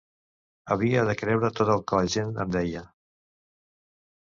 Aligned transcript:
Havia 0.75 1.03
de 1.09 1.15
creure 1.19 1.51
tot 1.59 1.73
el 1.75 1.85
que 1.93 2.01
la 2.01 2.09
gent 2.15 2.33
em 2.47 2.57
deia. 2.59 2.85